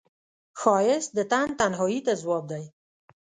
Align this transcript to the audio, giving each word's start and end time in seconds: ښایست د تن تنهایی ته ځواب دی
ښایست 0.59 1.09
د 1.17 1.19
تن 1.31 1.47
تنهایی 1.59 1.99
ته 2.05 2.13
ځواب 2.21 2.43
دی 2.51 2.63